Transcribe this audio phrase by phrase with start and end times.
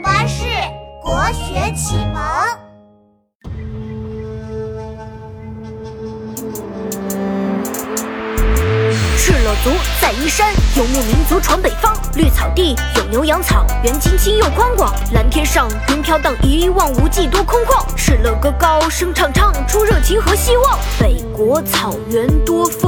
[0.00, 0.44] 巴士
[1.02, 2.22] 国学启蒙。
[9.16, 11.94] 敕勒族，在阴山，游牧民族传北方。
[12.14, 14.94] 绿草地有牛羊，草原青青又宽广。
[15.12, 17.84] 蓝天上云飘荡，一望无际多空旷。
[17.96, 20.78] 敕勒歌高声唱，唱出热情和希望。
[20.98, 22.87] 北国草原多风